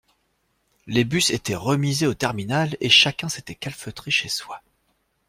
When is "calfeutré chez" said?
3.53-4.29